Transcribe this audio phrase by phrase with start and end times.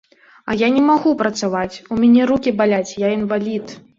[0.51, 3.79] А я не магу працаваць, у мяне рукі баляць, я інвалід!